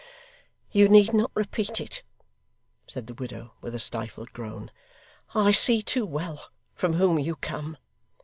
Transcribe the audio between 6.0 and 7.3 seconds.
well from whom